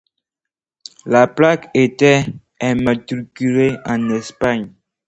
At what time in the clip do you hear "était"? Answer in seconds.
1.75-2.25